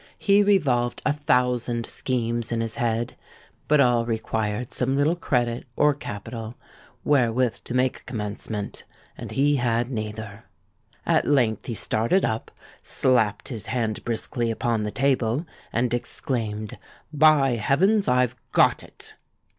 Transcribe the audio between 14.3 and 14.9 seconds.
upon the